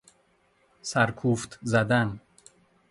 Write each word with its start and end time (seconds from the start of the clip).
سرکوفت 0.81 1.59
زدن 1.63 2.19